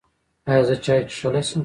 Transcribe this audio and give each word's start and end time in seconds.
ایا 0.49 0.63
زه 0.67 0.75
چای 0.83 1.01
څښلی 1.09 1.43
شم؟ 1.47 1.59